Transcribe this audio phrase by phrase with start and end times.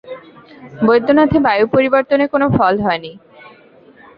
[0.81, 3.11] বৈদ্যনাথে বায়ু পরিবর্তনে কোন ফল হয়নি।